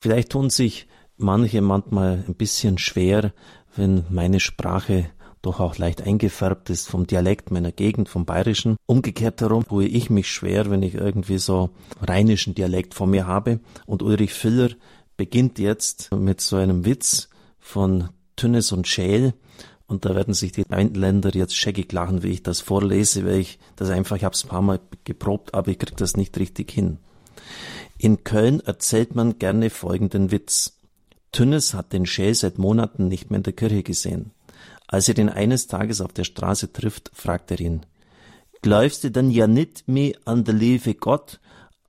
[0.00, 3.34] Vielleicht tun sich manche manchmal ein bisschen schwer,
[3.76, 5.10] wenn meine Sprache
[5.42, 8.76] doch auch leicht eingefärbt ist vom Dialekt meiner Gegend, vom Bayerischen.
[8.86, 13.60] Umgekehrt herum tue ich mich schwer, wenn ich irgendwie so rheinischen Dialekt vor mir habe.
[13.84, 14.70] Und Ulrich Filler
[15.18, 17.28] beginnt jetzt mit so einem Witz
[17.58, 19.34] von Tünnes und Schäl.
[19.86, 23.58] Und da werden sich die Länder jetzt scheckig lachen, wie ich das vorlese, weil ich
[23.76, 26.70] das einfach, ich habe es ein paar Mal geprobt, aber ich kriege das nicht richtig
[26.70, 26.98] hin.
[28.02, 30.78] In Köln erzählt man gerne folgenden Witz.
[31.32, 34.30] Tünnes hat den Schäl seit Monaten nicht mehr in der Kirche gesehen.
[34.88, 37.84] Als er ihn eines Tages auf der Straße trifft, fragt er ihn,
[38.62, 41.40] Glaubst du denn ja nicht mehr an der liebe Gott,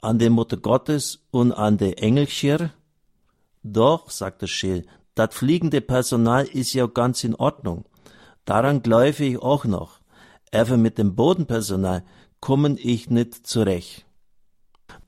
[0.02, 2.72] an die Mutter Gottes und an die Engelschir?
[3.64, 7.86] Doch, sagt der Scheel, das fliegende Personal ist ja ganz in Ordnung.
[8.44, 10.02] Daran glaube ich auch noch.
[10.52, 12.04] Aber mit dem Bodenpersonal
[12.42, 14.06] kommen ich nicht zurecht.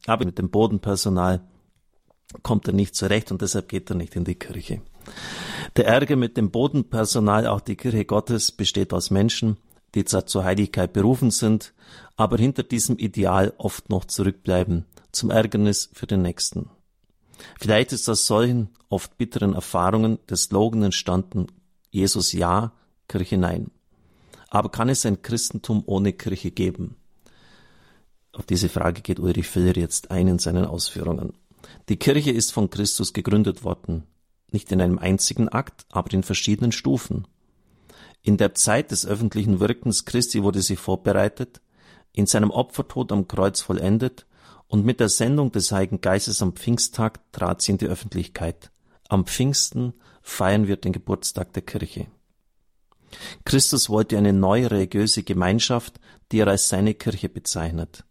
[0.06, 1.42] Aber mit dem Bodenpersonal
[2.42, 4.82] kommt er nicht zurecht und deshalb geht er nicht in die Kirche.
[5.76, 9.58] Der Ärger mit dem Bodenpersonal, auch die Kirche Gottes, besteht aus Menschen,
[9.96, 11.74] die zwar zur Heiligkeit berufen sind,
[12.16, 16.70] aber hinter diesem Ideal oft noch zurückbleiben, zum Ärgernis für den Nächsten.
[17.60, 21.48] Vielleicht ist aus solchen oft bitteren Erfahrungen der Slogan entstanden,
[21.90, 22.74] Jesus ja,
[23.08, 23.72] Kirche nein.
[24.50, 26.96] Aber kann es ein Christentum ohne Kirche geben?
[28.34, 31.34] Auf diese Frage geht Ulrich Filler jetzt ein in seinen Ausführungen.
[31.88, 34.04] Die Kirche ist von Christus gegründet worden
[34.54, 37.28] nicht in einem einzigen Akt, aber in verschiedenen Stufen.
[38.22, 41.60] In der Zeit des öffentlichen Wirkens Christi wurde sie vorbereitet,
[42.14, 44.26] in seinem Opfertod am Kreuz vollendet
[44.68, 48.72] und mit der Sendung des Heiligen Geistes am Pfingsttag trat sie in die Öffentlichkeit.
[49.10, 52.08] Am Pfingsten feiern wir den Geburtstag der Kirche.
[53.46, 56.00] Christus wollte eine neue religiöse Gemeinschaft,
[56.32, 58.06] die er als seine Kirche bezeichnet.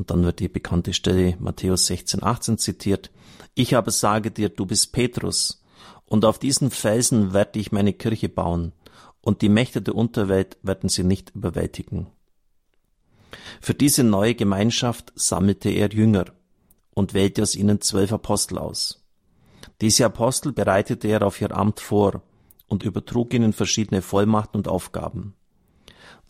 [0.00, 3.10] Und dann wird die bekannte Stelle Matthäus 16, 18 zitiert.
[3.54, 5.62] Ich aber sage dir, du bist Petrus,
[6.06, 8.72] und auf diesen Felsen werde ich meine Kirche bauen,
[9.20, 12.06] und die Mächte der Unterwelt werden sie nicht überwältigen.
[13.60, 16.24] Für diese neue Gemeinschaft sammelte er Jünger
[16.94, 19.04] und wählte aus ihnen zwölf Apostel aus.
[19.82, 22.22] Diese Apostel bereitete er auf ihr Amt vor
[22.68, 25.34] und übertrug ihnen verschiedene Vollmachten und Aufgaben.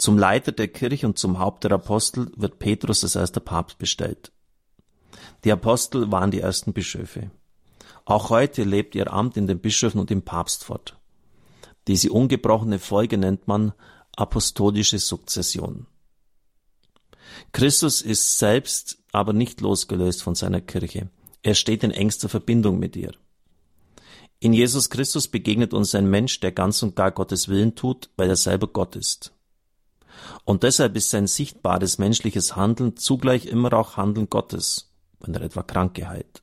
[0.01, 4.33] Zum Leiter der Kirche und zum Haupt der Apostel wird Petrus als erster Papst bestellt.
[5.45, 7.31] Die Apostel waren die ersten Bischöfe.
[8.07, 10.99] Auch heute lebt ihr Amt in den Bischöfen und dem Papst fort.
[11.87, 13.75] Diese ungebrochene Folge nennt man
[14.17, 15.87] apostolische Sukzession.
[17.53, 21.11] Christus ist selbst aber nicht losgelöst von seiner Kirche.
[21.43, 23.13] Er steht in engster Verbindung mit ihr.
[24.39, 28.31] In Jesus Christus begegnet uns ein Mensch, der ganz und gar Gottes Willen tut, weil
[28.31, 29.35] er selber Gott ist.
[30.45, 35.63] Und deshalb ist sein sichtbares menschliches Handeln zugleich immer auch Handeln Gottes, wenn er etwa
[35.63, 36.43] Kranke heilt.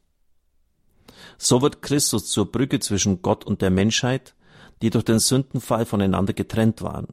[1.38, 4.34] So wird Christus zur Brücke zwischen Gott und der Menschheit,
[4.82, 7.08] die durch den Sündenfall voneinander getrennt waren.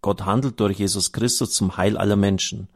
[0.00, 2.68] Gott handelt durch Jesus Christus zum Heil aller Menschen.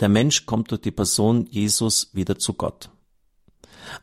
[0.00, 2.90] Der Mensch kommt durch die Person Jesus wieder zu Gott.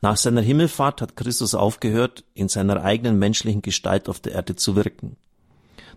[0.02, 4.76] Nach seiner Himmelfahrt hat Christus aufgehört, in seiner eigenen menschlichen Gestalt auf der Erde zu
[4.76, 5.18] wirken.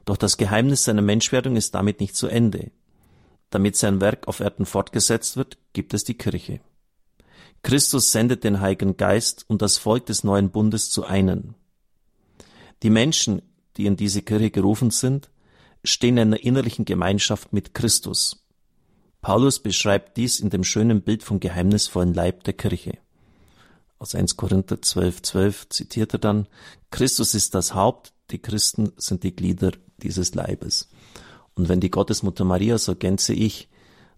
[0.07, 2.71] Doch das Geheimnis seiner Menschwerdung ist damit nicht zu Ende.
[3.51, 6.61] Damit sein Werk auf Erden fortgesetzt wird, gibt es die Kirche.
[7.63, 11.55] Christus sendet den Heiligen Geist und das Volk des neuen Bundes zu einen.
[12.83, 13.43] Die Menschen,
[13.77, 15.31] die in diese Kirche gerufen sind,
[15.83, 18.45] stehen in einer innerlichen Gemeinschaft mit Christus.
[19.23, 22.99] Paulus beschreibt dies in dem schönen Bild vom geheimnisvollen Leib der Kirche.
[23.99, 26.47] Aus 1 Korinther 12, 12 zitiert er dann,
[26.91, 30.89] Christus ist das Haupt, die Christen sind die Glieder dieses Leibes.
[31.55, 33.69] Und wenn die Gottesmutter Maria, so gänze ich,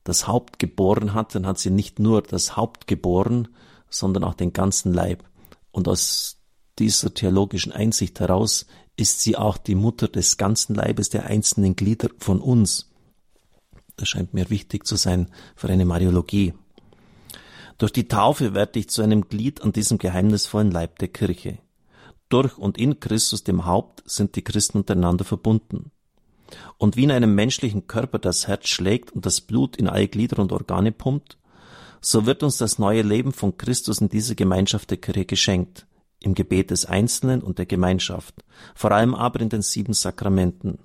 [0.04, 3.48] das Haupt geboren hat, dann hat sie nicht nur das Haupt geboren,
[3.90, 5.24] sondern auch den ganzen Leib.
[5.70, 6.38] Und aus
[6.78, 12.08] dieser theologischen Einsicht heraus ist sie auch die Mutter des ganzen Leibes, der einzelnen Glieder
[12.18, 12.90] von uns.
[13.96, 16.54] Das scheint mir wichtig zu sein für eine Mariologie.
[17.78, 21.58] Durch die Taufe werde ich zu einem Glied an diesem geheimnisvollen Leib der Kirche.
[22.28, 25.90] Durch und in Christus, dem Haupt, sind die Christen untereinander verbunden.
[26.76, 30.38] Und wie in einem menschlichen Körper das Herz schlägt und das Blut in alle Glieder
[30.38, 31.38] und Organe pumpt,
[32.00, 35.86] so wird uns das neue Leben von Christus in dieser Gemeinschaft der Kirche geschenkt,
[36.20, 38.34] im Gebet des Einzelnen und der Gemeinschaft,
[38.74, 40.78] vor allem aber in den sieben Sakramenten.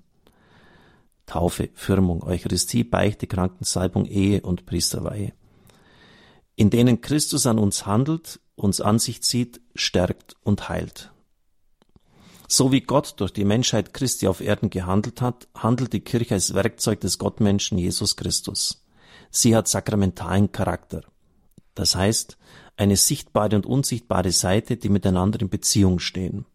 [1.26, 5.34] Taufe, Firmung, Eucharistie, Beichte, Krankensalbung, Ehe und Priesterweihe.
[6.56, 11.13] In denen Christus an uns handelt, uns an sich zieht, stärkt und heilt.
[12.56, 16.54] So wie Gott durch die Menschheit Christi auf Erden gehandelt hat, handelt die Kirche als
[16.54, 18.86] Werkzeug des Gottmenschen Jesus Christus.
[19.32, 21.02] Sie hat sakramentalen Charakter.
[21.74, 22.38] Das heißt,
[22.78, 26.46] eine sichtbare und unsichtbare Seite, die miteinander in Beziehung stehen.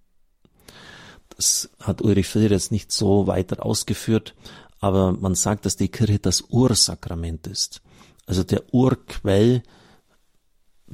[1.37, 4.37] Das hat Ulrich Filler jetzt nicht so weiter ausgeführt,
[4.79, 7.83] aber man sagt, dass die Kirche das Ursakrament ist.
[8.25, 9.65] Also der Urquell,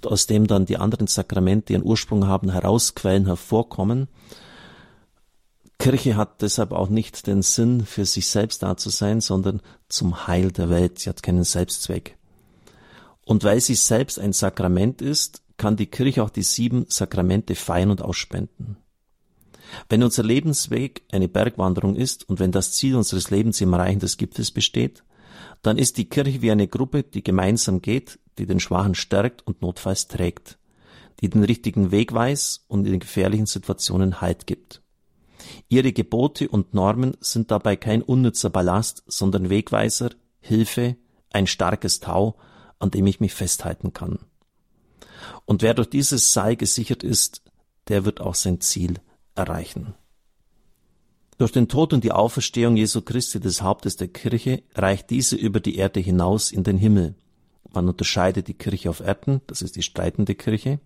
[0.02, 4.08] aus dem dann die anderen Sakramente ihren Ursprung haben, herausquellen, hervorkommen.
[5.84, 9.60] Kirche hat deshalb auch nicht den Sinn, für sich selbst da zu sein, sondern
[9.90, 10.98] zum Heil der Welt.
[10.98, 12.16] Sie hat keinen Selbstzweck.
[13.26, 17.90] Und weil sie selbst ein Sakrament ist, kann die Kirche auch die sieben Sakramente feiern
[17.90, 18.78] und ausspenden.
[19.90, 24.16] Wenn unser Lebensweg eine Bergwanderung ist und wenn das Ziel unseres Lebens im Erreichen des
[24.16, 25.04] Gipfels besteht,
[25.60, 29.60] dann ist die Kirche wie eine Gruppe, die gemeinsam geht, die den Schwachen stärkt und
[29.60, 30.56] notfalls trägt,
[31.20, 34.81] die den richtigen Weg weiß und in gefährlichen Situationen Halt gibt.
[35.69, 40.96] Ihre Gebote und Normen sind dabei kein unnützer Ballast, sondern Wegweiser, Hilfe,
[41.32, 42.37] ein starkes Tau,
[42.78, 44.19] an dem ich mich festhalten kann.
[45.46, 47.43] Und wer durch dieses Seil gesichert ist,
[47.88, 49.00] der wird auch sein Ziel
[49.34, 49.94] erreichen.
[51.38, 55.58] Durch den Tod und die Auferstehung Jesu Christi des Hauptes der Kirche reicht diese über
[55.58, 57.17] die Erde hinaus in den Himmel.
[57.72, 60.78] Man unterscheidet die Kirche auf Erden, das ist die streitende Kirche,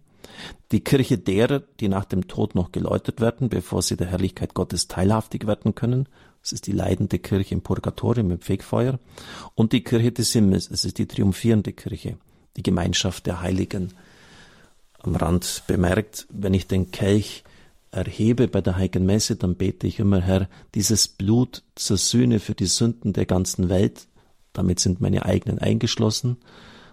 [0.72, 4.88] die Kirche derer, die nach dem Tod noch geläutet werden, bevor sie der Herrlichkeit Gottes
[4.88, 6.08] teilhaftig werden können,
[6.42, 8.98] das ist die leidende Kirche im Purgatorium im Fegfeuer,
[9.54, 12.16] und die Kirche des Himmels, es ist die triumphierende Kirche,
[12.56, 13.92] die Gemeinschaft der Heiligen.
[15.00, 17.44] Am Rand bemerkt, wenn ich den Kelch
[17.90, 22.54] erhebe bei der Heiligen Messe, dann bete ich immer, Herr, dieses Blut zur Sühne für
[22.54, 24.06] die Sünden der ganzen Welt,
[24.52, 26.36] damit sind meine eigenen eingeschlossen,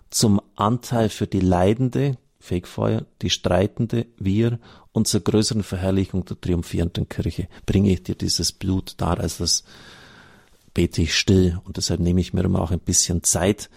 [0.09, 4.59] zum Anteil für die Leidende, Fegfeuer, die Streitende, wir
[4.91, 9.63] und zur größeren Verherrlichung der triumphierenden Kirche bringe ich dir dieses Blut dar, also das
[10.73, 13.69] bete ich still und deshalb nehme ich mir immer auch ein bisschen Zeit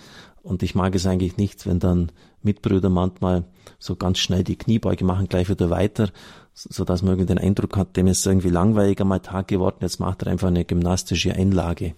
[0.43, 2.13] und ich mag es eigentlich nicht, wenn dann
[2.43, 3.45] Mitbrüder manchmal
[3.79, 6.11] so ganz schnell die Kniebeuge machen, gleich wieder weiter,
[6.55, 10.01] so dass man irgendwie den Eindruck hat, dem ist irgendwie langweiliger mal Tag geworden, jetzt
[10.01, 11.95] macht er einfach eine gymnastische Einlage.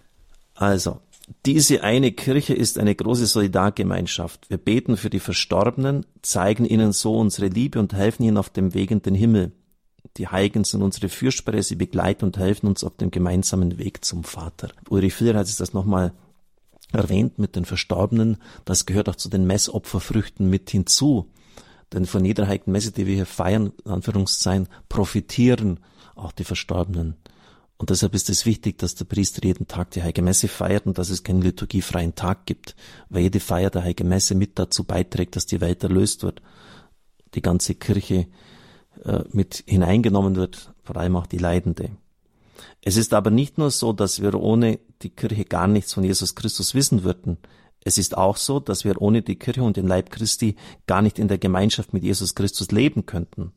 [0.55, 1.01] Also,
[1.47, 4.51] diese eine Kirche ist eine große Solidargemeinschaft.
[4.51, 8.75] Wir beten für die Verstorbenen, zeigen ihnen so unsere Liebe und helfen ihnen auf dem
[8.75, 9.53] Weg in den Himmel.
[10.17, 14.25] Die Heiligen sind unsere Fürsprecher, sie begleiten und helfen uns auf dem gemeinsamen Weg zum
[14.25, 14.71] Vater.
[14.89, 16.13] Ulrich Filler hat sich das nochmal
[16.93, 18.39] erwähnt mit den Verstorbenen.
[18.65, 21.31] Das gehört auch zu den Messopferfrüchten mit hinzu.
[21.93, 25.81] Denn von jeder heiligen Messe, die wir hier feiern, in Anführungszeichen, profitieren
[26.15, 27.17] auch die Verstorbenen.
[27.81, 30.99] Und deshalb ist es wichtig, dass der Priester jeden Tag die Heilige Messe feiert und
[30.99, 32.77] dass es keinen liturgiefreien Tag gibt,
[33.09, 36.43] weil jede Feier der Heilige Messe mit dazu beiträgt, dass die Welt erlöst wird,
[37.35, 38.27] die ganze Kirche
[39.03, 41.89] äh, mit hineingenommen wird, vor allem auch die Leidende.
[42.83, 46.35] Es ist aber nicht nur so, dass wir ohne die Kirche gar nichts von Jesus
[46.35, 47.39] Christus wissen würden.
[47.83, 50.57] Es ist auch so, dass wir ohne die Kirche und den Leib Christi
[50.87, 53.53] gar nicht in der Gemeinschaft mit Jesus Christus leben könnten.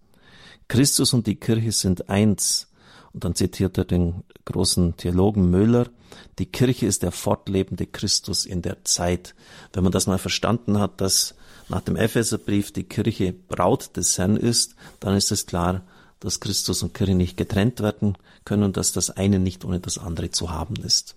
[0.70, 2.70] Christus und die Kirche sind eins.
[3.14, 5.88] Und dann zitiert er den großen Theologen Müller,
[6.40, 9.36] die Kirche ist der fortlebende Christus in der Zeit.
[9.72, 11.36] Wenn man das mal verstanden hat, dass
[11.70, 15.84] nach dem Epheserbrief die Kirche Braut des Herrn ist, dann ist es klar,
[16.20, 19.98] dass Christus und Kirche nicht getrennt werden können und dass das eine nicht ohne das
[19.98, 21.12] andere zu haben ist.